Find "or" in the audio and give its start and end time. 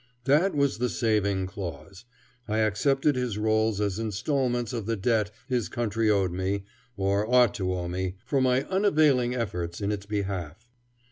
6.97-7.31